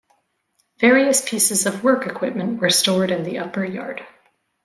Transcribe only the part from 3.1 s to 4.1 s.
in the upper yard.